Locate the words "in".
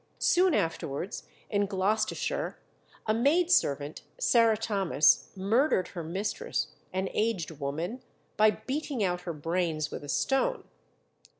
1.47-1.67